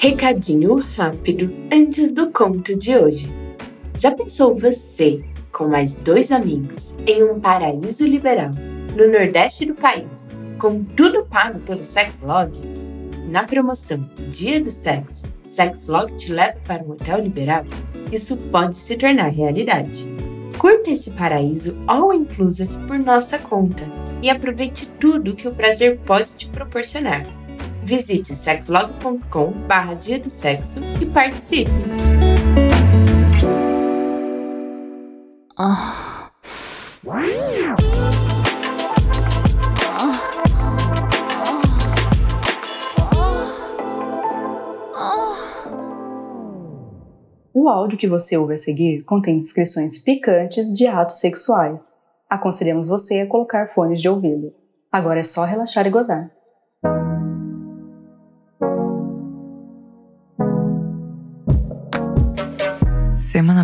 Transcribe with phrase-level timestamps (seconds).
[0.00, 3.34] Recadinho rápido antes do conto de hoje.
[3.98, 8.52] Já pensou você, com mais dois amigos, em um paraíso liberal,
[8.96, 12.52] no nordeste do país, com tudo pago pelo Sexlog?
[13.28, 17.64] Na promoção Dia do Sexo, Sexlog te leva para um hotel liberal?
[18.12, 20.06] Isso pode se tornar realidade.
[20.58, 23.82] Curta esse paraíso all inclusive por nossa conta
[24.22, 27.26] e aproveite tudo que o prazer pode te proporcionar.
[27.88, 31.70] Visite sexlog.com barra dia do sexo e participe!
[47.54, 51.98] O áudio que você ouve a seguir contém descrições picantes de atos sexuais.
[52.28, 54.52] Aconselhamos você a colocar fones de ouvido.
[54.92, 56.37] Agora é só relaxar e gozar.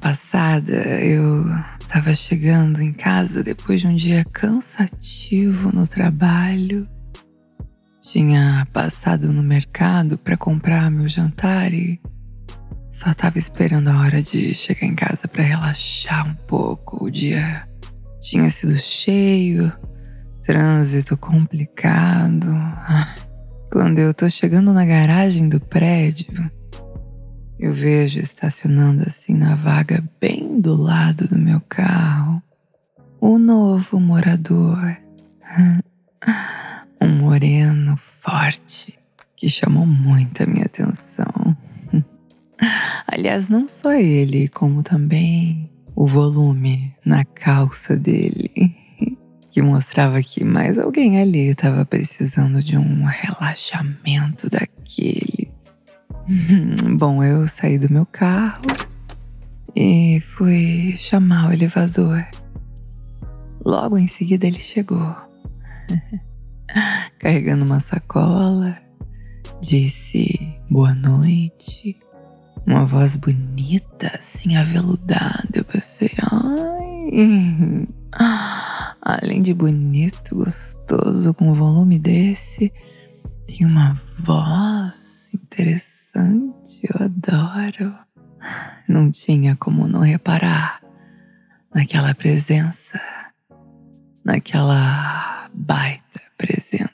[0.00, 1.44] Passada eu
[1.78, 6.88] estava chegando em casa depois de um dia cansativo no trabalho.
[8.00, 12.00] Tinha passado no mercado para comprar meu jantar e
[12.90, 17.04] só estava esperando a hora de chegar em casa para relaxar um pouco.
[17.04, 17.64] O dia
[18.22, 19.70] tinha sido cheio,
[20.42, 22.46] trânsito complicado.
[23.70, 26.50] Quando eu tô chegando na garagem do prédio,
[27.60, 32.42] eu vejo estacionando assim na vaga bem do lado do meu carro
[33.20, 34.96] o novo morador.
[37.02, 38.98] Um moreno forte
[39.34, 41.56] que chamou muito a minha atenção.
[43.06, 48.76] Aliás, não só ele, como também o volume na calça dele,
[49.50, 55.49] que mostrava que mais alguém ali estava precisando de um relaxamento daquele.
[56.96, 58.62] Bom, eu saí do meu carro
[59.74, 62.24] e fui chamar o elevador.
[63.64, 65.16] Logo em seguida ele chegou,
[67.18, 68.78] carregando uma sacola,
[69.60, 71.98] disse boa noite,
[72.64, 75.48] uma voz bonita, assim, aveludada.
[75.52, 77.88] Eu pensei, ai.
[79.02, 82.72] Além de bonito, gostoso, com um volume desse,
[83.48, 87.94] tem uma voz interessante interessante, eu adoro.
[88.88, 90.80] Não tinha como não reparar
[91.74, 93.00] naquela presença,
[94.24, 96.90] naquela baita presença.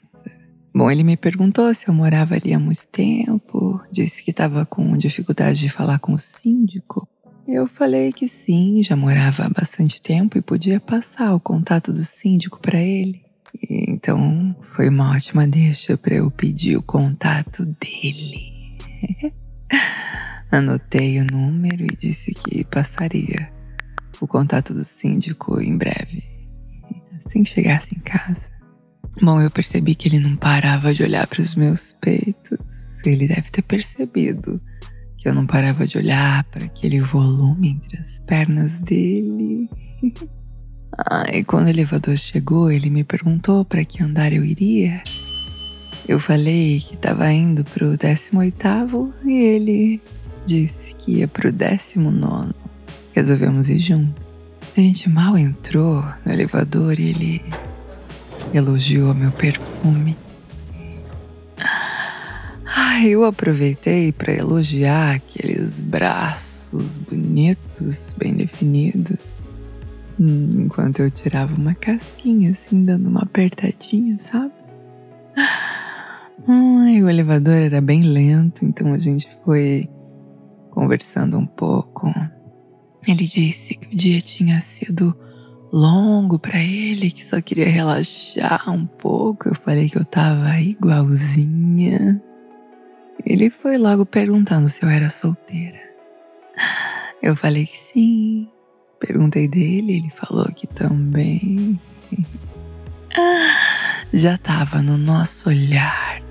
[0.73, 4.95] Bom, ele me perguntou se eu morava ali há muito tempo, disse que estava com
[4.95, 7.07] dificuldade de falar com o síndico.
[7.47, 12.03] Eu falei que sim, já morava há bastante tempo e podia passar o contato do
[12.03, 13.21] síndico para ele.
[13.69, 18.56] Então foi uma ótima deixa para eu pedir o contato dele.
[20.51, 23.51] Anotei o número e disse que passaria
[24.19, 26.23] o contato do síndico em breve,
[27.25, 28.45] assim que chegasse em casa.
[29.21, 33.01] Bom, eu percebi que ele não parava de olhar para os meus peitos.
[33.05, 34.61] Ele deve ter percebido
[35.17, 39.69] que eu não parava de olhar para aquele volume entre as pernas dele.
[41.09, 45.01] ah, e quando o elevador chegou, ele me perguntou para que andar eu iria.
[46.07, 50.01] Eu falei que estava indo pro 18 e ele
[50.45, 52.53] disse que ia pro 19.
[53.11, 54.25] Resolvemos ir juntos.
[54.77, 57.41] A gente mal entrou no elevador e ele
[58.53, 60.15] elogiou meu perfume.
[62.65, 69.19] Ai, eu aproveitei para elogiar aqueles braços bonitos, bem definidos,
[70.17, 74.53] enquanto eu tirava uma casquinha assim, dando uma apertadinha, sabe?
[76.45, 79.89] Ai, o elevador era bem lento, então a gente foi
[80.69, 82.13] conversando um pouco.
[83.07, 85.17] Ele disse que o dia tinha sido
[85.71, 89.49] longo para ele, que só queria relaxar um pouco.
[89.49, 92.21] Eu falei que eu tava igualzinha.
[93.25, 95.79] Ele foi logo perguntando se eu era solteira.
[97.21, 98.47] Eu falei que sim.
[98.99, 101.79] Perguntei dele, ele falou que também.
[104.13, 106.26] Já tava no nosso olhar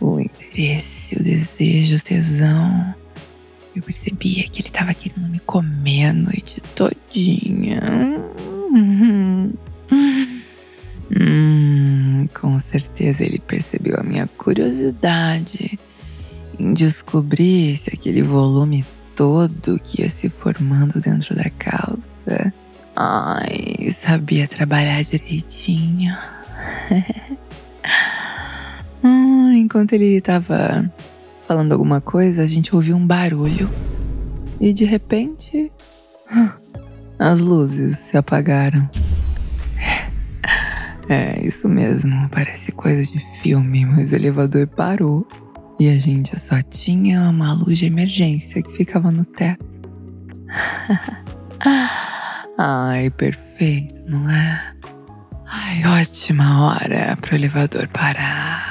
[0.00, 2.94] o interesse, o desejo, o tesão.
[3.74, 7.80] Eu percebia que ele estava querendo me comer a noite todinha.
[11.10, 15.78] Hum, com certeza ele percebeu a minha curiosidade
[16.58, 18.84] em descobrir se aquele volume
[19.14, 22.52] todo que ia se formando dentro da calça.
[22.94, 26.16] Ai, sabia trabalhar direitinho.
[29.56, 30.90] enquanto ele estava
[31.46, 33.70] falando alguma coisa, a gente ouviu um barulho.
[34.60, 35.70] E de repente,
[37.18, 38.88] as luzes se apagaram.
[41.08, 45.24] É, isso mesmo, parece coisa de filme, mas o elevador parou
[45.78, 49.64] e a gente só tinha uma luz de emergência que ficava no teto.
[52.58, 54.74] Ai, perfeito, não é?
[55.46, 58.65] Ai, ótima hora pro elevador parar.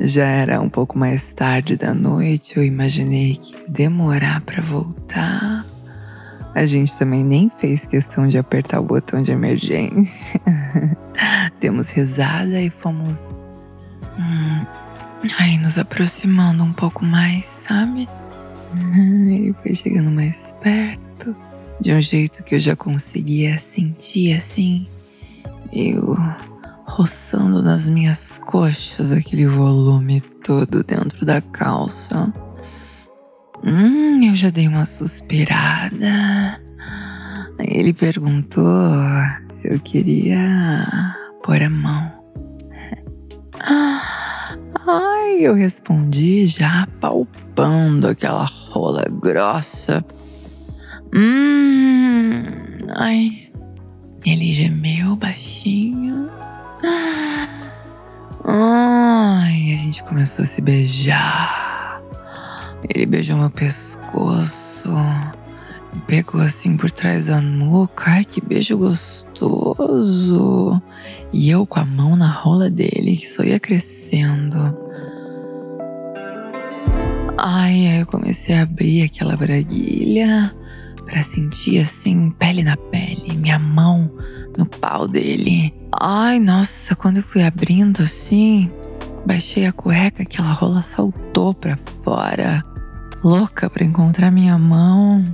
[0.00, 5.64] Já era um pouco mais tarde da noite, eu imaginei que demorar para voltar.
[6.54, 10.40] A gente também nem fez questão de apertar o botão de emergência.
[11.60, 13.34] Demos risada e fomos.
[14.18, 14.66] Hum,
[15.38, 18.08] aí, nos aproximando um pouco mais, sabe?
[18.76, 21.34] Ele foi chegando mais perto,
[21.80, 24.86] de um jeito que eu já conseguia sentir assim,
[25.72, 26.16] meio
[26.86, 32.32] roçando nas minhas coxas aquele volume todo dentro da calça.
[33.64, 36.60] Hum, eu já dei uma suspirada.
[37.58, 38.64] Ele perguntou
[39.52, 40.86] se eu queria
[41.42, 42.12] pôr a mão.
[44.86, 50.04] Ai, eu respondi já palpando aquela rola grossa.
[51.14, 52.42] Hum,
[52.94, 53.50] ai,
[54.26, 56.28] ele gemeu baixinho.
[58.44, 62.02] Ai, a gente começou a se beijar.
[62.94, 64.90] Ele beijou meu pescoço,
[65.94, 68.10] me pegou assim por trás da nuca.
[68.10, 69.22] Ai, que beijo gostoso!
[71.32, 74.76] E eu com a mão na rola dele, que só ia crescendo.
[77.38, 80.54] Ai, aí eu comecei a abrir aquela braguilha
[81.04, 84.10] para sentir assim, pele na pele, minha mão
[84.56, 85.74] no pau dele.
[86.00, 88.70] Ai, nossa, quando eu fui abrindo assim,
[89.24, 92.64] baixei a cueca, aquela rola saltou pra fora
[93.24, 95.24] louca para encontrar minha mão.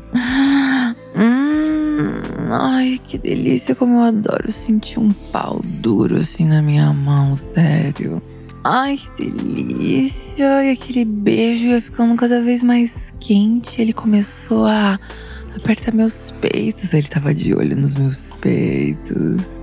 [1.12, 7.36] Hum, ai, que delícia, como eu adoro sentir um pau duro assim na minha mão,
[7.36, 8.22] sério.
[8.62, 10.64] Ai, que delícia!
[10.64, 13.82] E aquele beijo ia ficando cada vez mais quente.
[13.82, 15.00] Ele começou a
[15.56, 16.94] apertar meus peitos.
[16.94, 19.60] Ele tava de olho nos meus peitos.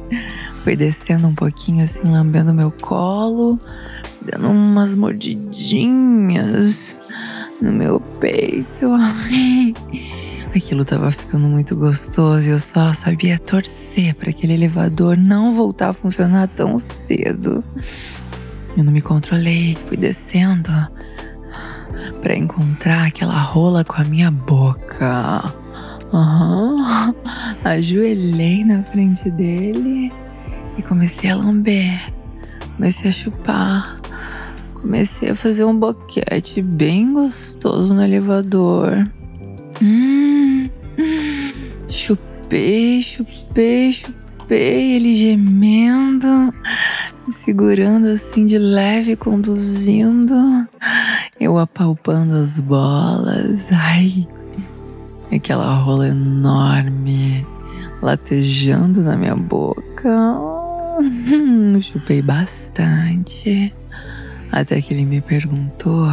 [0.67, 3.57] Foi descendo um pouquinho assim, lambendo meu colo,
[4.21, 6.99] dando umas mordidinhas
[7.61, 8.91] no meu peito.
[10.53, 15.91] Aquilo tava ficando muito gostoso e eu só sabia torcer para aquele elevador não voltar
[15.91, 17.63] a funcionar tão cedo.
[18.75, 20.69] Eu não me controlei, fui descendo
[22.21, 25.45] para encontrar aquela rola com a minha boca.
[26.11, 26.83] Uhum.
[27.63, 30.11] Ajoelhei na frente dele
[30.77, 32.13] e comecei a lamber.
[32.75, 33.99] Comecei a chupar.
[34.73, 39.09] Comecei a fazer um boquete bem gostoso no elevador.
[39.81, 40.69] Hum,
[41.89, 46.53] chupei, chupei, chupei, ele gemendo,
[47.25, 50.35] me segurando assim de leve, conduzindo.
[51.39, 53.65] Eu apalpando as bolas.
[53.71, 54.27] Ai,
[55.31, 57.45] aquela rola enorme
[58.01, 60.56] latejando na minha boca.
[61.81, 63.73] Chupei bastante.
[64.51, 66.07] Até que ele me perguntou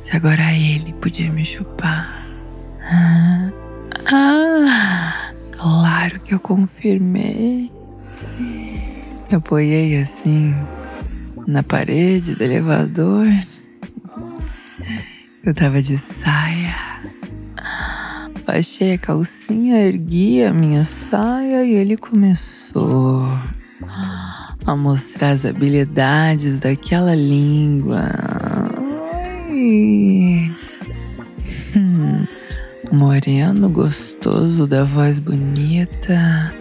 [0.00, 2.26] se agora ele podia me chupar.
[2.82, 3.50] Ah,
[4.06, 7.70] ah, claro que eu confirmei.
[9.30, 10.54] Eu apoiei assim
[11.46, 13.26] na parede do elevador.
[15.44, 16.74] Eu tava de saia.
[18.46, 23.26] Baixei a calcinha, ergui a minha saia e ele começou
[24.66, 28.08] a mostrar as habilidades daquela língua.
[31.74, 32.26] Hum,
[32.92, 36.52] moreno gostoso da voz bonita,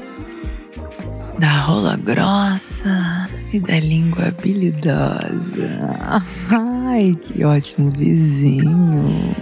[1.38, 6.22] da rola grossa e da língua habilidosa.
[6.88, 9.36] Ai, que ótimo vizinho.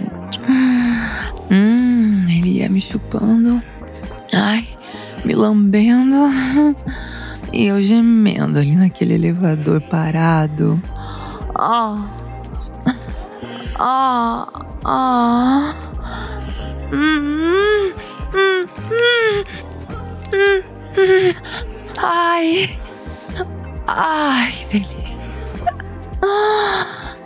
[1.52, 3.60] Hum, ele ia me chupando.
[4.32, 4.68] Ai,
[5.24, 6.30] me lambendo.
[7.52, 10.80] E eu gemendo ali naquele elevador parado.
[16.92, 17.92] Hum,
[18.34, 19.44] hum, hum,
[21.98, 22.78] Ai.
[23.86, 25.30] Ai, que delícia.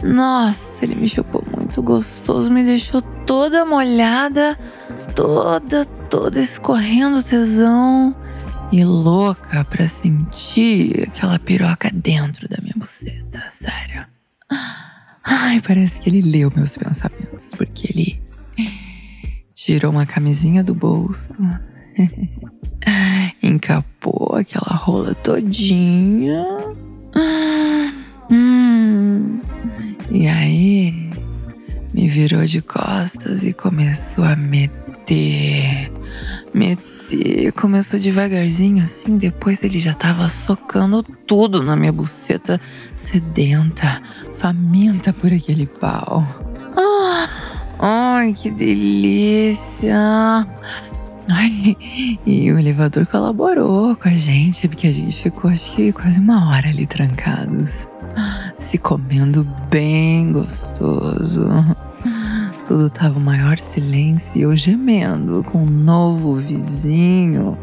[0.02, 4.58] Nossa, ele me chupou muito gostoso, me deixou toda molhada,
[5.14, 8.14] toda, toda escorrendo tesão
[8.72, 14.06] e louca pra sentir aquela piroca dentro da minha buceta, sério.
[15.22, 18.22] Ai, parece que ele leu meus pensamentos, porque ele
[19.54, 21.34] tirou uma camisinha do bolso,
[23.42, 26.44] encapou aquela rola todinha.
[28.30, 29.40] Hum,
[30.10, 31.10] e aí
[31.92, 35.90] me virou de costas e começou a meter,
[36.52, 36.93] meter.
[37.56, 42.60] Começou devagarzinho assim, depois ele já tava socando tudo na minha buceta
[42.96, 44.02] sedenta,
[44.38, 46.26] faminta por aquele pau.
[46.76, 47.28] Ah,
[47.78, 49.96] ai, que delícia!
[51.28, 51.76] Ai,
[52.26, 56.50] e o elevador colaborou com a gente, porque a gente ficou acho que quase uma
[56.50, 57.88] hora ali trancados,
[58.58, 61.48] se comendo bem gostoso.
[62.66, 67.58] Tudo tava o maior silêncio e eu gemendo com um novo vizinho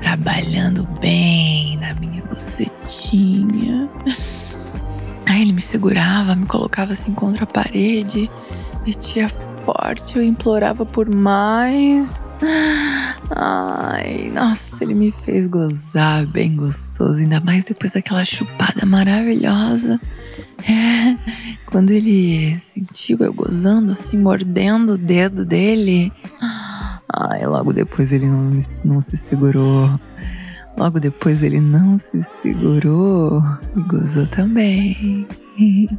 [0.00, 3.88] trabalhando bem na minha bucetinha.
[5.26, 8.30] Aí ele me segurava, me colocava assim contra a parede,
[8.84, 9.28] metia
[9.64, 12.24] forte, eu implorava por mais.
[13.30, 20.00] Ai, nossa, ele me fez gozar bem gostoso, ainda mais depois daquela chupada maravilhosa.
[20.68, 21.16] É,
[21.66, 22.58] quando ele
[22.90, 26.12] sentiu eu gozando, assim, mordendo o dedo dele.
[27.08, 28.50] Ai, logo depois ele não,
[28.84, 29.98] não se segurou.
[30.76, 33.42] Logo depois ele não se segurou
[33.76, 35.26] e gozou também.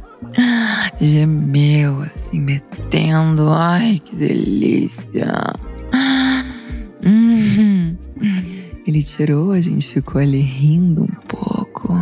[1.00, 3.48] Gemeu, assim, metendo.
[3.50, 5.32] Ai, que delícia.
[7.04, 7.96] Uhum.
[8.86, 11.94] Ele tirou, a gente ficou ali rindo um pouco,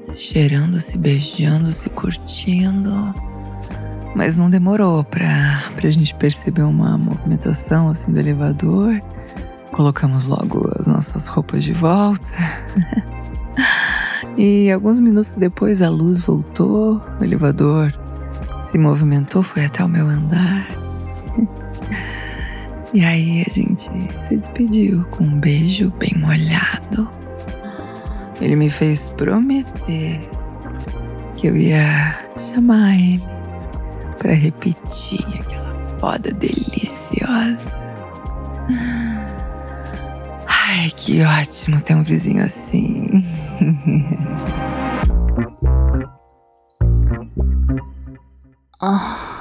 [0.00, 3.31] se cheirando, se beijando, se curtindo.
[4.14, 9.00] Mas não demorou pra, pra gente perceber uma movimentação assim do elevador.
[9.72, 12.26] Colocamos logo as nossas roupas de volta.
[14.36, 17.92] e alguns minutos depois a luz voltou, o elevador
[18.64, 20.66] se movimentou, foi até o meu andar.
[22.94, 23.90] E aí a gente
[24.20, 27.08] se despediu com um beijo bem molhado.
[28.38, 30.20] Ele me fez prometer
[31.34, 33.31] que eu ia chamar ele
[34.22, 37.82] para repetir aquela foda deliciosa.
[40.46, 43.24] Ai, que ótimo ter um vizinho assim.
[48.80, 49.28] oh.